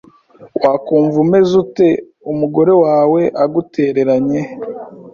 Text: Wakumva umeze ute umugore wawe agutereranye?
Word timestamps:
Wakumva 0.63 1.15
umeze 1.25 1.53
ute 1.63 1.87
umugore 2.31 2.73
wawe 2.83 3.21
agutereranye? 3.43 4.41